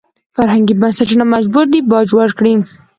[0.35, 2.53] فرهنګي بنسټونه مجبور دي باج ورکړي.